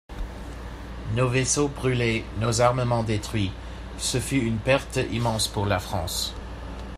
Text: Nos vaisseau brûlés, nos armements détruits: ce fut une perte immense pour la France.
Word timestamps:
Nos 1.15 1.27
vaisseau 1.29 1.67
brûlés, 1.67 2.23
nos 2.39 2.59
armements 2.61 3.03
détruits: 3.03 3.51
ce 3.99 4.19
fut 4.19 4.39
une 4.41 4.57
perte 4.57 4.97
immense 5.11 5.47
pour 5.47 5.67
la 5.67 5.77
France. 5.77 6.33